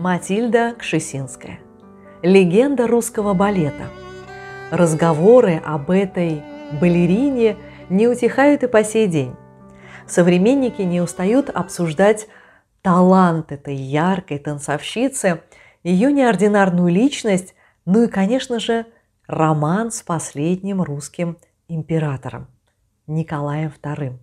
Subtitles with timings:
[0.00, 1.60] Матильда Кшесинская.
[2.22, 3.90] Легенда русского балета.
[4.70, 6.42] Разговоры об этой
[6.80, 7.58] балерине
[7.90, 9.36] не утихают и по сей день.
[10.06, 12.28] Современники не устают обсуждать
[12.80, 15.42] талант этой яркой танцовщицы,
[15.82, 17.54] ее неординарную личность,
[17.84, 18.86] ну и, конечно же,
[19.26, 21.36] роман с последним русским
[21.68, 22.46] императором
[23.06, 24.18] Николаем II.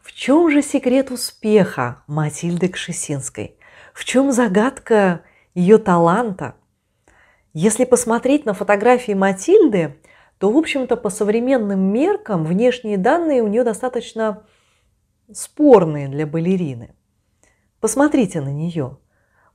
[0.00, 3.54] В чем же секрет успеха Матильды Кшесинской?
[3.92, 5.22] В чем загадка
[5.54, 6.54] ее таланта?
[7.52, 10.00] Если посмотреть на фотографии Матильды,
[10.38, 14.44] то, в общем-то, по современным меркам внешние данные у нее достаточно
[15.32, 16.94] спорные для балерины.
[17.80, 18.98] Посмотрите на нее.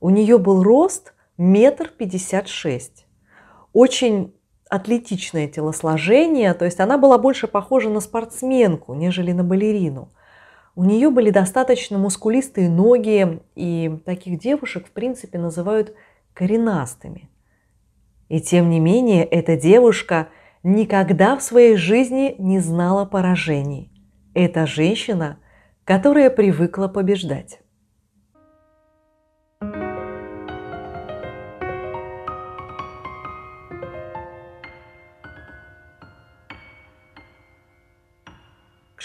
[0.00, 3.06] У нее был рост метр пятьдесят шесть.
[3.72, 4.34] Очень
[4.70, 10.12] атлетичное телосложение, то есть она была больше похожа на спортсменку, нежели на балерину.
[10.78, 15.92] У нее были достаточно мускулистые ноги, и таких девушек, в принципе, называют
[16.34, 17.28] коренастыми.
[18.28, 20.28] И тем не менее, эта девушка
[20.62, 23.90] никогда в своей жизни не знала поражений.
[24.34, 25.40] Это женщина,
[25.82, 27.58] которая привыкла побеждать.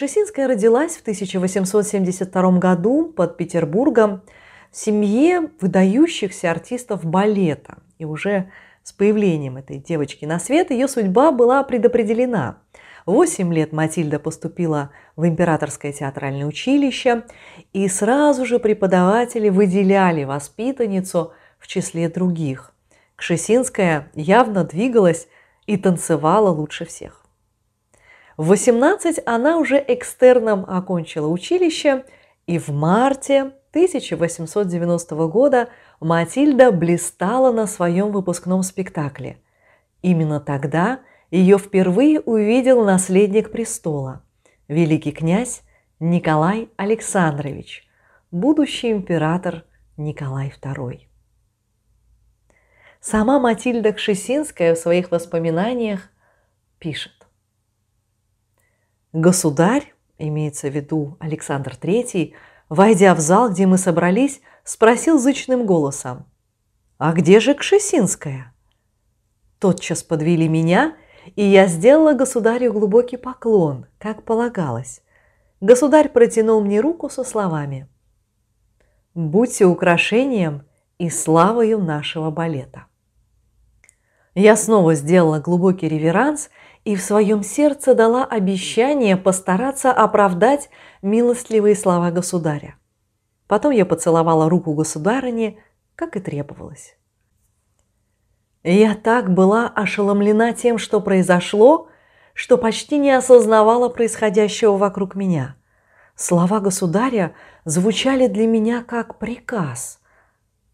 [0.04, 4.22] Кшесинская родилась в 1872 году под Петербургом
[4.70, 7.78] в семье выдающихся артистов балета.
[8.00, 8.52] И уже
[8.84, 12.58] с появлением этой девочки на свет ее судьба была предопределена.
[13.06, 17.24] Восемь лет Матильда поступила в Императорское театральное училище,
[17.72, 22.74] и сразу же преподаватели выделяли воспитанницу в числе других.
[23.16, 25.30] Кшесинская явно двигалась
[25.66, 27.23] и танцевала лучше всех.
[28.38, 32.06] В 18 она уже экстерном окончила училище,
[32.48, 39.38] и в марте 1890 года Матильда блистала на своем выпускном спектакле.
[40.02, 41.00] Именно тогда
[41.32, 44.24] ее впервые увидел наследник престола,
[44.68, 45.62] великий князь
[46.00, 47.88] Николай Александрович,
[48.32, 49.64] будущий император
[49.96, 51.02] Николай II.
[53.00, 56.10] Сама Матильда Кшесинская в своих воспоминаниях
[56.80, 57.23] пишет.
[59.14, 62.34] Государь, имеется в виду Александр III,
[62.68, 66.26] войдя в зал, где мы собрались, спросил зычным голосом,
[66.98, 68.56] «А где же Кшесинская?»
[69.60, 70.96] Тотчас подвели меня,
[71.36, 75.04] и я сделала государю глубокий поклон, как полагалось.
[75.62, 77.88] Государь протянул мне руку со словами
[79.14, 80.64] «Будьте украшением
[80.98, 82.88] и славою нашего балета».
[84.36, 86.50] Я снова сделала глубокий реверанс–
[86.84, 90.70] и в своем сердце дала обещание постараться оправдать
[91.02, 92.76] милостливые слова государя.
[93.48, 95.60] Потом я поцеловала руку государыни,
[95.96, 96.98] как и требовалось.
[98.64, 101.90] Я так была ошеломлена тем, что произошло,
[102.34, 105.56] что почти не осознавала происходящего вокруг меня.
[106.16, 107.34] Слова государя
[107.66, 110.00] звучали для меня как приказ–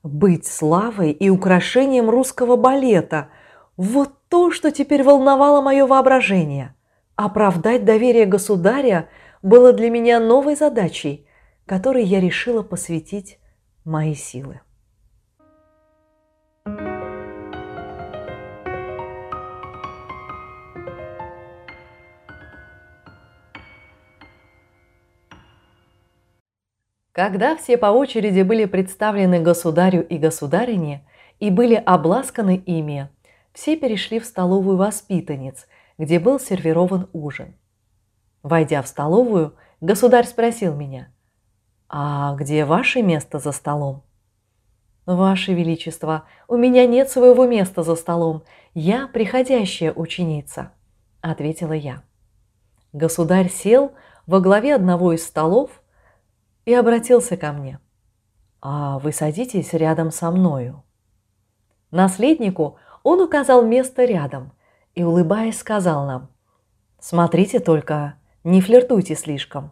[0.04, 3.30] быть славой и украшением русского балета–
[3.80, 6.76] вот то, что теперь волновало мое воображение.
[7.16, 9.08] Оправдать доверие государя
[9.42, 11.26] было для меня новой задачей,
[11.66, 13.40] которой я решила посвятить
[13.86, 14.60] мои силы.
[27.14, 31.08] Когда все по очереди были представлены государю и государине
[31.40, 33.10] и были обласканы ими,
[33.60, 37.56] все перешли в столовую воспитанниц, где был сервирован ужин.
[38.42, 41.12] Войдя в столовую, государь спросил меня,
[41.90, 44.04] «А где ваше место за столом?»
[45.06, 48.44] «Ваше Величество, у меня нет своего места за столом,
[48.76, 50.72] я приходящая ученица»,–
[51.22, 52.04] ответила я.
[52.94, 53.92] Государь сел
[54.26, 55.84] во главе одного из столов
[56.64, 57.80] и обратился ко мне.
[58.62, 60.82] «А вы садитесь рядом со мною».
[61.92, 64.52] Наследнику он указал место рядом
[64.96, 66.30] и, улыбаясь, сказал нам,
[67.00, 69.72] «Смотрите только, не флиртуйте слишком».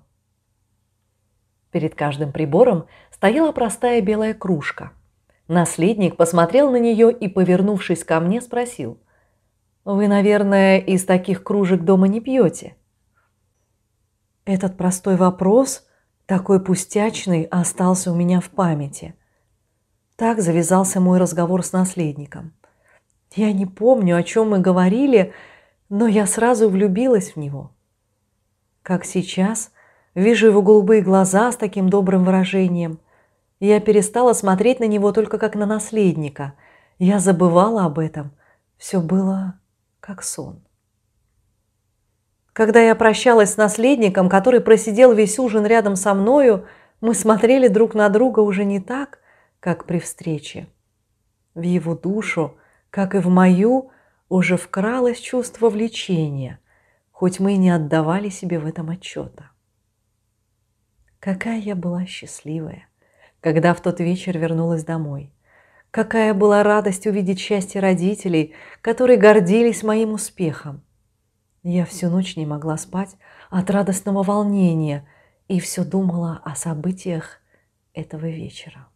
[1.72, 4.92] Перед каждым прибором стояла простая белая кружка.
[5.48, 9.00] Наследник посмотрел на нее и, повернувшись ко мне, спросил,
[9.86, 12.76] «Вы, наверное, из таких кружек дома не пьете?»
[14.46, 15.86] Этот простой вопрос,
[16.26, 19.14] такой пустячный, остался у меня в памяти.
[20.16, 22.54] Так завязался мой разговор с наследником.
[23.38, 25.32] Я не помню, о чем мы говорили,
[25.90, 27.72] но я сразу влюбилась в него.
[28.82, 29.72] Как сейчас,
[30.16, 33.00] вижу его голубые глаза с таким добрым выражением,
[33.60, 36.54] Я перестала смотреть на него только как на наследника.
[37.00, 38.32] Я забывала об этом.
[38.78, 39.60] Все было
[40.00, 40.64] как сон.
[42.54, 46.68] Когда я прощалась с наследником, который просидел весь ужин рядом со мною,
[47.02, 49.20] мы смотрели друг на друга уже не так,
[49.60, 50.68] как при встрече.
[51.56, 52.58] В его душу,
[52.98, 53.92] как и в мою,
[54.28, 56.60] уже вкралось чувство влечения,
[57.12, 59.52] хоть мы и не отдавали себе в этом отчета.
[61.20, 62.90] Какая я была счастливая,
[63.40, 65.32] когда в тот вечер вернулась домой.
[65.92, 70.82] Какая была радость увидеть счастье родителей, которые гордились моим успехом.
[71.62, 73.16] Я всю ночь не могла спать
[73.52, 75.08] от радостного волнения
[75.48, 77.42] и все думала о событиях
[77.94, 78.88] этого вечера.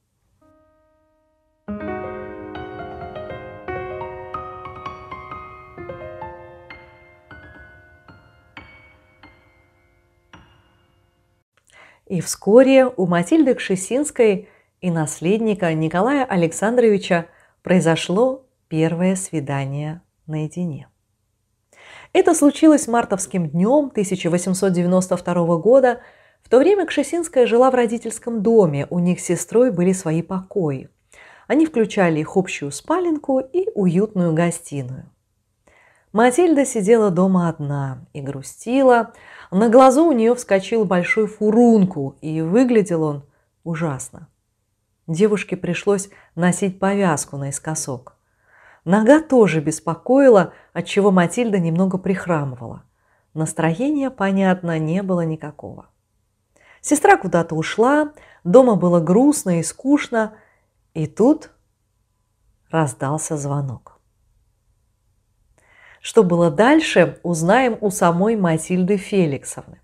[12.11, 14.49] И вскоре у Матильды Кшесинской
[14.81, 17.27] и наследника Николая Александровича
[17.63, 20.89] произошло первое свидание наедине.
[22.11, 26.01] Это случилось мартовским днем 1892 года.
[26.43, 30.89] В то время Кшесинская жила в родительском доме, у них с сестрой были свои покои.
[31.47, 35.09] Они включали их общую спаленку и уютную гостиную.
[36.13, 39.13] Матильда сидела дома одна и грустила.
[39.49, 43.23] На глазу у нее вскочил большой фурункул, и выглядел он
[43.63, 44.27] ужасно.
[45.07, 48.17] Девушке пришлось носить повязку наискосок.
[48.83, 52.83] Нога тоже беспокоила, отчего Матильда немного прихрамывала.
[53.33, 55.87] Настроения, понятно, не было никакого.
[56.81, 58.11] Сестра куда-то ушла,
[58.43, 60.33] дома было грустно и скучно,
[60.93, 61.51] и тут
[62.69, 63.90] раздался звонок.
[66.01, 69.79] Что было дальше, узнаем у самой Матильды Феликсовны.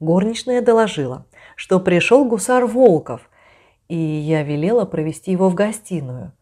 [0.00, 3.30] Горничная доложила, что пришел гусар Волков,
[3.86, 6.32] и я велела провести его в гостиную.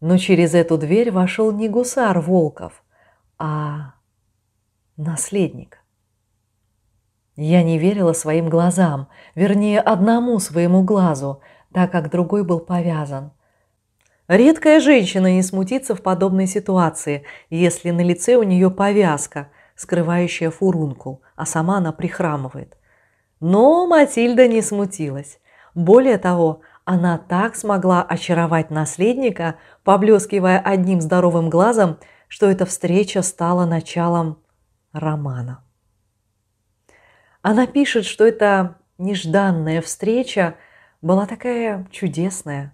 [0.00, 2.82] Но через эту дверь вошел не гусар Волков,
[3.38, 3.92] а
[4.96, 5.78] наследник.
[7.36, 11.42] Я не верила своим глазам, вернее, одному своему глазу,
[11.74, 13.32] так как другой был повязан–
[14.26, 21.20] Редкая женщина не смутится в подобной ситуации, если на лице у нее повязка, скрывающая фурункул,
[21.36, 22.78] а сама она прихрамывает.
[23.40, 25.40] Но Матильда не смутилась.
[25.74, 31.98] Более того, она так смогла очаровать наследника, поблескивая одним здоровым глазом,
[32.28, 34.38] что эта встреча стала началом
[34.92, 35.62] романа.
[37.42, 40.54] Она пишет, что эта нежданная встреча
[41.02, 42.72] была такая чудесная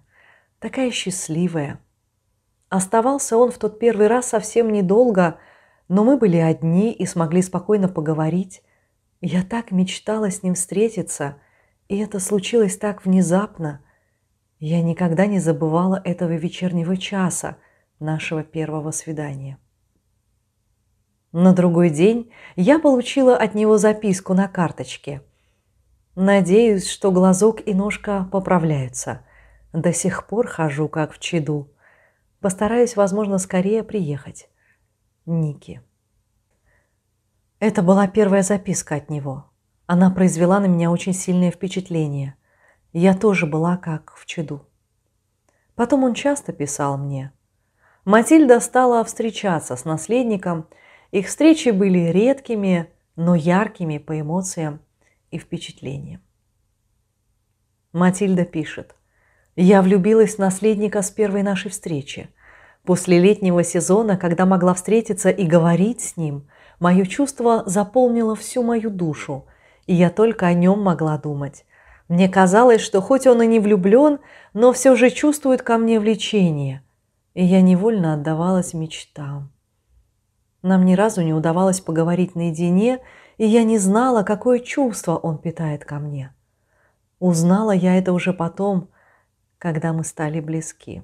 [0.61, 1.81] такая счастливая.
[2.69, 5.39] Оставался он в тот первый раз совсем недолго,
[5.89, 8.61] но мы были одни и смогли спокойно поговорить.
[9.19, 11.35] Я так мечтала с ним встретиться,
[11.89, 13.83] и это случилось так внезапно.
[14.59, 17.57] Я никогда не забывала этого вечернего часа
[17.99, 19.57] нашего первого свидания.
[21.33, 25.23] На другой день я получила от него записку на карточке.
[26.15, 29.25] Надеюсь, что глазок и ножка поправляются–
[29.73, 31.71] до сих пор хожу, как в чаду.
[32.39, 34.49] Постараюсь, возможно, скорее приехать.
[35.25, 35.81] Ники.
[37.59, 39.45] Это была первая записка от него.
[39.85, 42.35] Она произвела на меня очень сильное впечатление.
[42.91, 44.65] Я тоже была как в чаду.
[45.75, 47.31] Потом он часто писал мне.
[48.03, 50.67] Матильда стала встречаться с наследником.
[51.11, 54.81] Их встречи были редкими, но яркими по эмоциям
[55.29, 56.21] и впечатлениям.
[57.93, 58.95] Матильда пишет–
[59.55, 62.29] я влюбилась в наследника с первой нашей встречи.
[62.83, 66.47] После летнего сезона, когда могла встретиться и говорить с ним,
[66.79, 69.45] мое чувство заполнило всю мою душу,
[69.87, 71.65] и я только о нем могла думать.
[72.07, 74.19] Мне казалось, что хоть он и не влюблен,
[74.53, 76.83] но все же чувствует ко мне влечение,
[77.33, 79.51] и я невольно отдавалась мечтам.
[80.61, 82.99] Нам ни разу не удавалось поговорить наедине,
[83.37, 86.33] и я не знала, какое чувство он питает ко мне.
[87.19, 88.87] Узнала я это уже потом–
[89.61, 91.03] когда мы стали близки.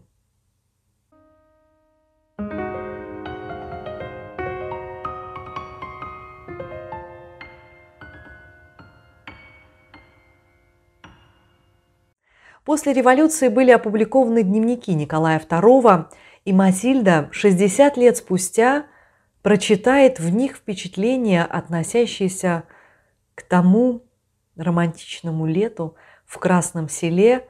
[12.65, 16.07] После революции были опубликованы дневники Николая II,
[16.43, 18.87] и Матильда 60 лет спустя
[19.43, 22.63] прочитает в них впечатления, относящиеся
[23.35, 24.01] к тому
[24.55, 25.95] романтичному лету
[26.25, 27.47] в Красном селе,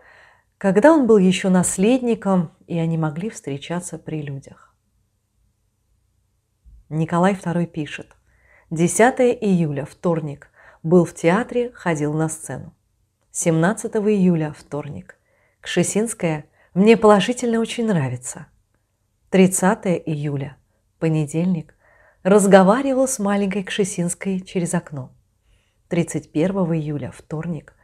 [0.58, 4.76] когда он был еще наследником, и они могли встречаться при людях.
[6.90, 8.16] Николай II пишет.
[8.72, 10.50] 10 июля, вторник.
[10.84, 12.74] Был в театре, ходил на сцену.
[13.32, 15.20] 17 июля, вторник.
[15.62, 18.48] Кшесинская мне положительно очень нравится.
[19.30, 20.58] 30 июля,
[21.00, 21.76] понедельник,
[22.24, 25.12] разговаривал с маленькой Кшесинской через окно.
[25.90, 27.77] 31 июля, вторник,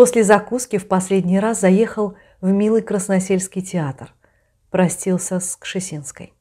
[0.00, 4.14] после закуски в последний раз заехал в милый Красносельский театр,
[4.70, 6.32] простился с Кшесинской.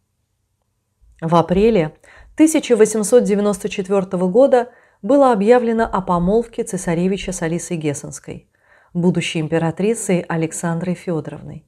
[1.19, 1.93] В апреле
[2.35, 4.69] 1894 года
[5.01, 8.49] было объявлено о помолвке цесаревича с Алисой Гессенской,
[8.93, 11.65] будущей императрицей Александрой Федоровной.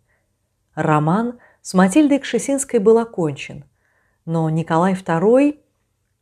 [0.76, 3.66] Роман с Матильдой Кшесинской был окончен,
[4.24, 5.60] но Николай II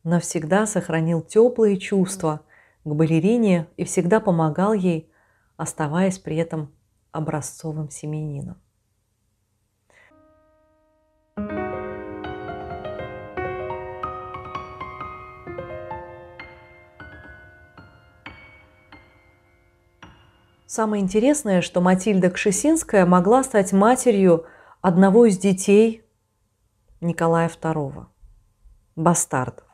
[0.02, 2.40] навсегда сохранил теплые чувства
[2.82, 5.06] к балерине и всегда помогал ей,
[5.60, 6.74] оставаясь при этом
[7.12, 8.56] образцовым семенином.
[20.64, 24.46] Самое интересное, что Матильда Кшесинская могла стать матерью
[24.80, 26.02] одного из детей
[27.02, 28.06] Николая II,
[28.96, 29.66] бастардов.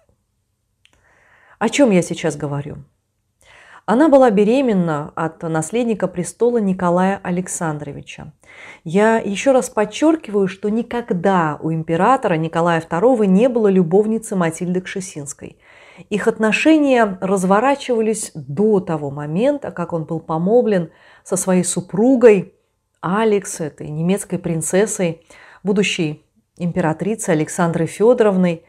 [1.61, 2.78] О чем я сейчас говорю?
[3.88, 8.33] Она была беременна от наследника престола Николая Александровича.
[8.83, 15.59] Я еще раз подчеркиваю, что никогда у императора Николая II не было любовницы Матильды Кшесинской.
[16.11, 20.90] Их отношения разворачивались до того момента, как он был помолвлен
[21.23, 22.55] со своей супругой
[23.00, 25.25] Алекс, этой немецкой принцессой,
[25.62, 26.25] будущей
[26.59, 28.64] императрицей Александрой Федоровной.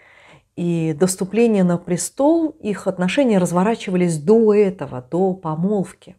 [0.57, 6.17] И до вступления на престол их отношения разворачивались до этого, до помолвки.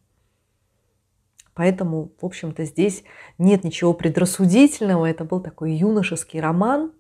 [1.55, 3.05] Поэтому, в общем-то, здесь
[3.37, 5.05] нет ничего предрассудительного.
[5.05, 6.93] Это был такой юношеский роман,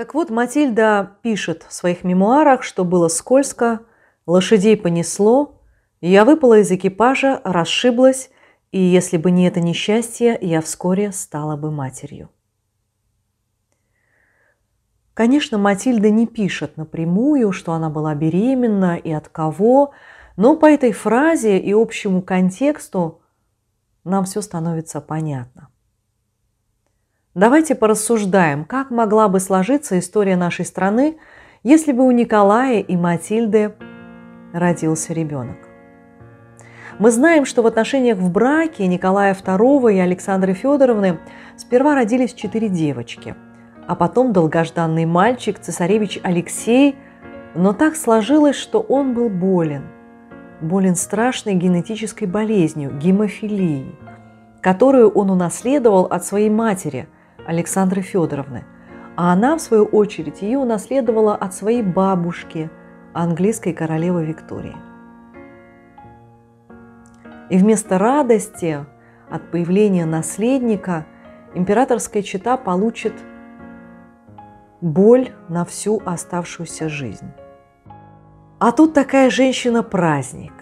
[0.00, 3.80] так вот, Матильда пишет в своих мемуарах, что было скользко,
[4.26, 5.60] лошадей понесло,
[6.00, 8.30] я выпала из экипажа, расшиблась,
[8.72, 12.30] и если бы не это несчастье, я вскоре стала бы матерью.
[15.20, 19.92] Конечно, Матильда не пишет напрямую, что она была беременна и от кого,
[20.38, 23.20] но по этой фразе и общему контексту
[24.02, 25.68] нам все становится понятно.
[27.34, 31.18] Давайте порассуждаем, как могла бы сложиться история нашей страны,
[31.64, 33.74] если бы у Николая и Матильды
[34.54, 35.58] родился ребенок.
[36.98, 41.18] Мы знаем, что в отношениях в браке Николая II и Александры Федоровны
[41.58, 43.36] сперва родились четыре девочки,
[43.90, 46.94] а потом долгожданный мальчик, цесаревич Алексей,
[47.56, 49.82] но так сложилось, что он был болен.
[50.60, 53.98] Болен страшной генетической болезнью– гемофилией,
[54.60, 57.08] которую он унаследовал от своей матери–
[57.46, 58.64] Александры Федоровны,
[59.16, 62.70] а она, в свою очередь, ее унаследовала от своей бабушки,
[63.12, 64.76] английской королевы Виктории.
[67.48, 68.86] И вместо радости
[69.28, 71.06] от появления наследника
[71.56, 73.14] императорская чета получит
[74.80, 77.30] боль на всю оставшуюся жизнь.
[78.58, 80.52] А тут такая женщина-праздник,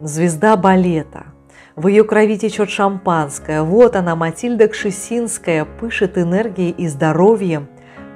[0.00, 1.26] звезда балета–
[1.76, 3.62] в ее крови течет шампанское.
[3.62, 7.68] Вот она, Матильда Кшесинская, пышет энергией и здоровьем.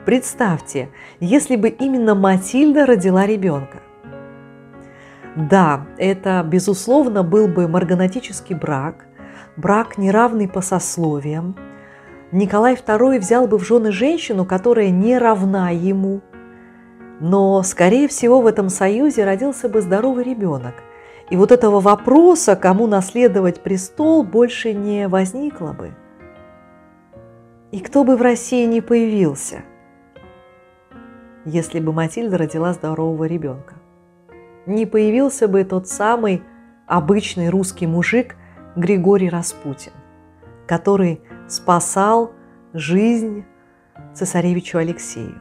[0.06, 0.88] Представьте,
[1.20, 3.82] если бы именно Матильда родила ребенка.
[5.36, 9.04] Да, это, безусловно, был бы марганатический брак,
[9.58, 11.54] брак неравный по сословиям.
[12.32, 16.20] Николай II взял бы в жены женщину, которая не равна ему.
[17.20, 20.74] Но, скорее всего, в этом союзе родился бы здоровый ребенок–
[21.30, 25.92] и вот этого вопроса, кому наследовать престол, больше не возникло бы.
[27.70, 29.62] И кто бы в России не появился,
[31.44, 33.76] если бы Матильда родила здорового ребенка.
[34.66, 36.42] Не появился бы тот самый
[36.86, 38.34] обычный русский мужик
[38.74, 39.92] Григорий Распутин,
[40.66, 42.32] который спасал
[42.72, 43.44] жизнь
[44.14, 45.34] цесаревичу Алексею,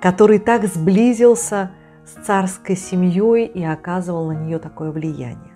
[0.00, 1.72] который так сблизился
[2.06, 5.52] с царской семьей и оказывал на нее такое влияние.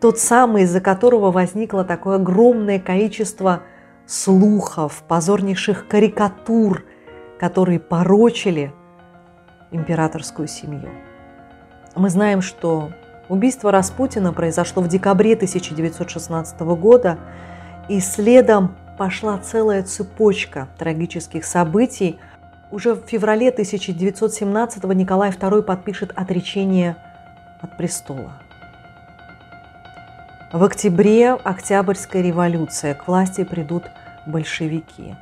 [0.00, 3.62] Тот самый, из-за которого возникло такое огромное количество
[4.06, 6.84] слухов, позорнейших карикатур,
[7.40, 8.72] которые порочили
[9.72, 10.88] императорскую семью.
[11.96, 12.90] Мы знаем, что
[13.28, 17.18] убийство Распутина произошло в декабре 1916 года,
[17.88, 22.18] и следом пошла целая цепочка трагических событий,
[22.70, 26.96] уже в феврале 1917 Николай II подпишет отречение
[27.62, 28.32] от престола.
[30.52, 33.84] В октябре Октябрьская революция, к власти придут
[34.26, 35.14] большевики.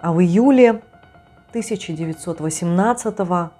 [0.00, 0.82] А в июле
[1.50, 3.50] 1918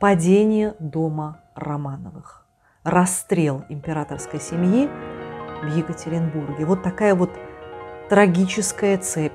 [0.00, 2.46] падение дома Романовых,
[2.84, 4.88] расстрел императорской семьи
[5.62, 6.64] в Екатеринбурге.
[6.64, 7.30] Вот такая вот
[8.10, 9.32] трагическая цепь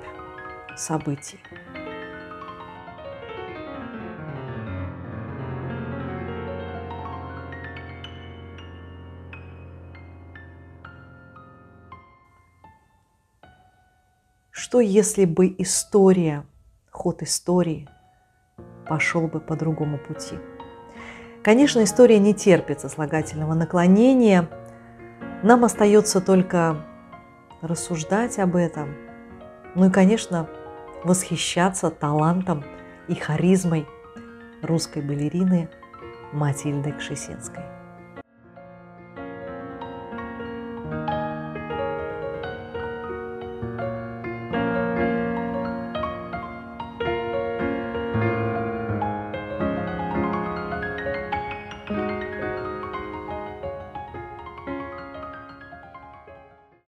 [0.76, 1.40] событий.
[14.52, 16.46] Что если бы история,
[16.92, 17.88] ход истории
[18.86, 20.36] пошел бы по другому пути?
[21.46, 24.50] Конечно, история не терпит сослагательного наклонения.
[25.44, 26.86] Нам остается только
[27.66, 28.96] рассуждать об этом.
[29.76, 30.50] Ну и, конечно,
[31.04, 32.64] восхищаться талантом
[33.08, 33.88] и харизмой
[34.62, 35.70] русской балерины
[36.32, 37.75] Матильды Кшесинской.